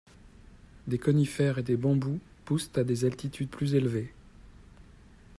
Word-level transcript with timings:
Des 0.87 0.97
conifères 0.97 1.59
et 1.59 1.61
des 1.61 1.77
bambous 1.77 2.19
poussent 2.45 2.71
à 2.73 2.83
des 2.83 3.05
altitudes 3.05 3.49
plus 3.51 3.75
élevées. 3.75 4.11